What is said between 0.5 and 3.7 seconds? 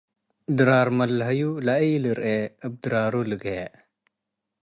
ድራር መለሀዩ ለኢልርኤ እብ ድራሩ ልግሄ።